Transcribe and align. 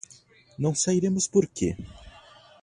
Não 0.57 0.73
sairemos 0.73 1.27
por 1.27 1.45
quê? 1.45 1.77